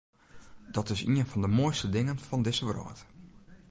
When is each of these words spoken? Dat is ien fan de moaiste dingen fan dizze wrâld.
Dat 0.71 0.89
is 0.89 1.03
ien 1.03 1.25
fan 1.25 1.41
de 1.41 1.47
moaiste 1.47 1.89
dingen 1.95 2.19
fan 2.19 2.41
dizze 2.47 2.65
wrâld. 2.69 2.99